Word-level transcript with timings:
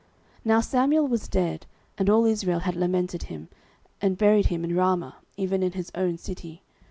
09:028:003 0.39 0.45
Now 0.45 0.61
Samuel 0.61 1.07
was 1.07 1.27
dead, 1.27 1.65
and 1.95 2.09
all 2.09 2.25
Israel 2.25 2.61
had 2.61 2.75
lamented 2.75 3.21
him, 3.29 3.49
and 4.01 4.17
buried 4.17 4.47
him 4.47 4.63
in 4.63 4.75
Ramah, 4.75 5.17
even 5.37 5.61
in 5.61 5.73
his 5.73 5.91
own 5.93 6.17
city. 6.17 6.63